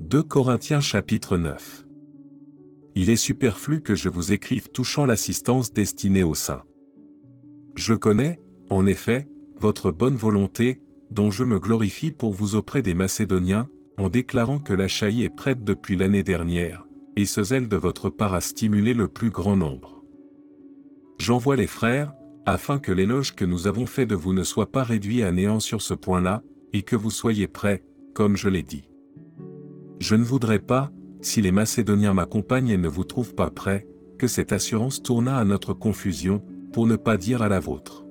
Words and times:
2 0.00 0.22
Corinthiens 0.22 0.80
chapitre 0.80 1.36
9 1.36 1.86
Il 2.94 3.10
est 3.10 3.16
superflu 3.16 3.82
que 3.82 3.94
je 3.94 4.08
vous 4.08 4.32
écrive 4.32 4.70
touchant 4.70 5.04
l'assistance 5.04 5.74
destinée 5.74 6.22
aux 6.22 6.34
saints. 6.34 6.62
Je 7.76 7.92
connais, 7.92 8.40
en 8.70 8.86
effet, 8.86 9.28
votre 9.60 9.92
bonne 9.92 10.16
volonté, 10.16 10.80
dont 11.10 11.30
je 11.30 11.44
me 11.44 11.60
glorifie 11.60 12.12
pour 12.12 12.32
vous 12.32 12.54
auprès 12.56 12.80
des 12.80 12.94
Macédoniens, 12.94 13.68
en 13.98 14.08
déclarant 14.08 14.58
que 14.58 14.72
la 14.72 14.86
est 14.86 15.36
prête 15.36 15.64
depuis 15.64 15.96
l'année 15.96 16.22
dernière, 16.22 16.86
et 17.16 17.26
ce 17.26 17.42
zèle 17.42 17.68
de 17.68 17.76
votre 17.76 18.08
part 18.08 18.32
a 18.32 18.40
stimulé 18.40 18.94
le 18.94 19.06
plus 19.06 19.30
grand 19.30 19.56
nombre. 19.56 20.02
J'envoie 21.18 21.56
les 21.56 21.66
frères, 21.66 22.14
afin 22.46 22.78
que 22.78 22.90
l'éloge 22.90 23.36
que 23.36 23.44
nous 23.44 23.66
avons 23.66 23.84
fait 23.84 24.06
de 24.06 24.14
vous 24.14 24.32
ne 24.32 24.44
soit 24.44 24.72
pas 24.72 24.82
réduit 24.82 25.22
à 25.22 25.30
néant 25.30 25.60
sur 25.60 25.82
ce 25.82 25.92
point-là, 25.92 26.42
et 26.72 26.82
que 26.82 26.96
vous 26.96 27.10
soyez 27.10 27.48
prêts, 27.48 27.84
comme 28.14 28.38
je 28.38 28.48
l'ai 28.48 28.62
dit. 28.62 28.89
Je 30.00 30.14
ne 30.14 30.24
voudrais 30.24 30.58
pas, 30.58 30.90
si 31.20 31.42
les 31.42 31.52
Macédoniens 31.52 32.14
m'accompagnent 32.14 32.70
et 32.70 32.78
ne 32.78 32.88
vous 32.88 33.04
trouvent 33.04 33.34
pas 33.34 33.50
prêts, 33.50 33.86
que 34.18 34.26
cette 34.26 34.52
assurance 34.52 35.02
tournât 35.02 35.36
à 35.36 35.44
notre 35.44 35.74
confusion, 35.74 36.42
pour 36.72 36.86
ne 36.86 36.96
pas 36.96 37.18
dire 37.18 37.42
à 37.42 37.48
la 37.48 37.60
vôtre. 37.60 38.06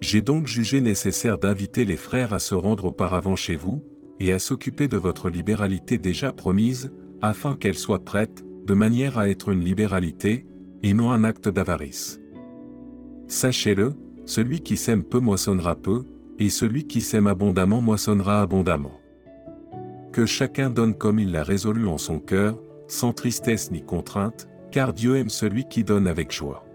J'ai 0.00 0.22
donc 0.22 0.48
jugé 0.48 0.80
nécessaire 0.80 1.38
d'inviter 1.38 1.84
les 1.84 1.96
frères 1.96 2.32
à 2.32 2.40
se 2.40 2.56
rendre 2.56 2.86
auparavant 2.86 3.36
chez 3.36 3.54
vous, 3.54 3.84
et 4.18 4.32
à 4.32 4.40
s'occuper 4.40 4.88
de 4.88 4.96
votre 4.96 5.30
libéralité 5.30 5.98
déjà 5.98 6.32
promise, 6.32 6.92
afin 7.20 7.54
qu'elle 7.54 7.78
soit 7.78 8.04
prête, 8.04 8.44
de 8.66 8.74
manière 8.74 9.18
à 9.18 9.28
être 9.28 9.50
une 9.50 9.64
libéralité, 9.64 10.46
et 10.82 10.94
non 10.94 11.12
un 11.12 11.22
acte 11.22 11.48
d'avarice. 11.48 12.20
Sachez-le, 13.28 13.94
celui 14.26 14.60
qui 14.60 14.76
sème 14.76 15.04
peu 15.04 15.20
moissonnera 15.20 15.76
peu, 15.76 16.04
et 16.40 16.50
celui 16.50 16.88
qui 16.88 17.00
sème 17.00 17.28
abondamment 17.28 17.80
moissonnera 17.80 18.42
abondamment. 18.42 19.01
Que 20.12 20.26
chacun 20.26 20.68
donne 20.68 20.94
comme 20.94 21.18
il 21.18 21.32
l'a 21.32 21.42
résolu 21.42 21.88
en 21.88 21.96
son 21.96 22.18
cœur, 22.18 22.58
sans 22.86 23.14
tristesse 23.14 23.70
ni 23.70 23.82
contrainte, 23.82 24.46
car 24.70 24.92
Dieu 24.92 25.16
aime 25.16 25.30
celui 25.30 25.64
qui 25.64 25.84
donne 25.84 26.06
avec 26.06 26.32
joie. 26.32 26.66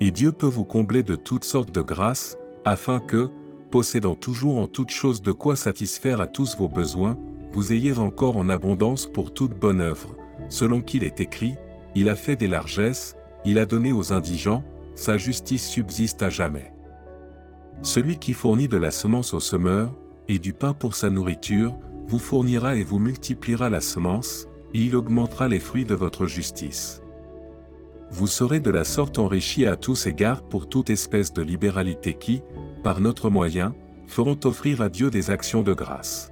Et 0.00 0.10
Dieu 0.10 0.32
peut 0.32 0.48
vous 0.48 0.64
combler 0.64 1.04
de 1.04 1.14
toutes 1.14 1.44
sortes 1.44 1.72
de 1.72 1.80
grâces, 1.80 2.36
afin 2.64 2.98
que, 2.98 3.30
possédant 3.70 4.16
toujours 4.16 4.58
en 4.58 4.66
toutes 4.66 4.90
choses 4.90 5.22
de 5.22 5.30
quoi 5.30 5.54
satisfaire 5.54 6.20
à 6.20 6.26
tous 6.26 6.56
vos 6.56 6.68
besoins, 6.68 7.16
vous 7.52 7.72
ayez 7.72 7.96
encore 7.98 8.36
en 8.36 8.48
abondance 8.48 9.06
pour 9.06 9.32
toute 9.32 9.56
bonne 9.56 9.80
œuvre, 9.80 10.16
selon 10.48 10.80
qu'il 10.80 11.04
est 11.04 11.20
écrit, 11.20 11.54
il 11.94 12.08
a 12.08 12.16
fait 12.16 12.34
des 12.34 12.48
largesses, 12.48 13.14
il 13.44 13.60
a 13.60 13.66
donné 13.66 13.92
aux 13.92 14.12
indigents, 14.12 14.64
sa 14.96 15.16
justice 15.16 15.68
subsiste 15.68 16.20
à 16.24 16.30
jamais. 16.30 16.72
Celui 17.82 18.18
qui 18.18 18.32
fournit 18.32 18.66
de 18.66 18.76
la 18.76 18.90
semence 18.90 19.34
au 19.34 19.40
semeur, 19.40 19.94
et 20.26 20.40
du 20.40 20.52
pain 20.52 20.72
pour 20.72 20.96
sa 20.96 21.10
nourriture, 21.10 21.78
vous 22.06 22.18
fournira 22.18 22.76
et 22.76 22.84
vous 22.84 22.98
multipliera 22.98 23.70
la 23.70 23.80
semence, 23.80 24.46
et 24.72 24.80
il 24.80 24.96
augmentera 24.96 25.48
les 25.48 25.60
fruits 25.60 25.84
de 25.84 25.94
votre 25.94 26.26
justice. 26.26 27.02
Vous 28.10 28.26
serez 28.26 28.60
de 28.60 28.70
la 28.70 28.84
sorte 28.84 29.18
enrichis 29.18 29.66
à 29.66 29.76
tous 29.76 30.06
égards 30.06 30.42
pour 30.42 30.68
toute 30.68 30.90
espèce 30.90 31.32
de 31.32 31.42
libéralité 31.42 32.14
qui, 32.14 32.42
par 32.82 33.00
notre 33.00 33.30
moyen, 33.30 33.74
feront 34.06 34.38
offrir 34.44 34.82
à 34.82 34.88
Dieu 34.88 35.10
des 35.10 35.30
actions 35.30 35.62
de 35.62 35.72
grâce. 35.72 36.30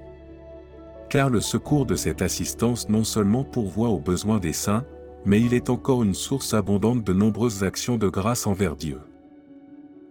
Car 1.09 1.29
le 1.29 1.41
secours 1.41 1.85
de 1.85 1.95
cette 1.95 2.21
assistance 2.21 2.89
non 2.89 3.03
seulement 3.03 3.43
pourvoit 3.43 3.89
aux 3.89 3.99
besoins 3.99 4.39
des 4.39 4.53
saints, 4.53 4.85
mais 5.25 5.41
il 5.41 5.53
est 5.53 5.69
encore 5.69 6.03
une 6.03 6.13
source 6.13 6.53
abondante 6.53 7.03
de 7.03 7.13
nombreuses 7.13 7.63
actions 7.63 7.97
de 7.97 8.07
grâce 8.07 8.47
envers 8.47 8.75
Dieu. 8.75 8.99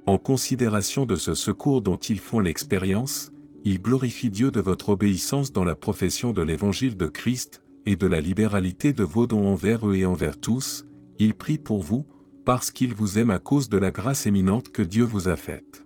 En 0.07 0.19
considération 0.19 1.07
de 1.07 1.17
ce 1.17 1.35
secours 1.35 1.81
dont 1.81 1.97
ils 1.97 2.19
font 2.19 2.41
l'expérience, 2.41 3.33
ils 3.65 3.81
glorifient 3.81 4.31
Dieu 4.31 4.51
de 4.51 4.61
votre 4.61 4.91
obéissance 4.91 5.53
dans 5.53 5.65
la 5.65 5.75
profession 5.75 6.33
de 6.33 6.43
l'évangile 6.43 6.97
de 6.97 7.07
Christ, 7.07 7.63
et 7.87 7.97
de 7.97 8.07
la 8.07 8.21
libéralité 8.21 8.93
de 8.93 9.05
vos 9.05 9.27
dons 9.27 9.47
envers 9.47 9.89
eux 9.89 9.97
et 9.97 10.07
envers 10.07 10.39
tous, 10.39 10.85
ils 11.19 11.35
prient 11.35 11.59
pour 11.59 11.83
vous, 11.83 12.07
parce 12.45 12.71
qu'ils 12.71 12.95
vous 12.95 13.19
aiment 13.19 13.31
à 13.31 13.39
cause 13.39 13.69
de 13.69 13.79
la 13.79 13.91
grâce 13.91 14.27
éminente 14.27 14.70
que 14.70 14.83
Dieu 14.83 15.05
vous 15.05 15.29
a 15.29 15.36
faite. 15.36 15.85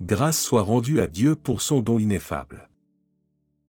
Grâce 0.00 0.40
soit 0.40 0.62
rendue 0.62 1.00
à 1.00 1.06
Dieu 1.06 1.36
pour 1.36 1.62
son 1.62 1.80
don 1.80 1.98
ineffable. 1.98 2.65